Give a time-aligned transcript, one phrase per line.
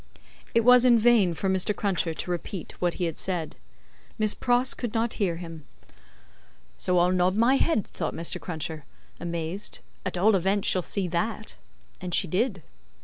[0.55, 1.75] It was in vain for Mr.
[1.75, 3.55] Cruncher to repeat what he said;
[4.17, 5.63] Miss Pross could not hear him.
[6.79, 8.41] "So I'll nod my head," thought Mr.
[8.41, 8.83] Cruncher,
[9.19, 11.55] amazed, "at all events she'll see that."
[12.01, 12.63] And she did.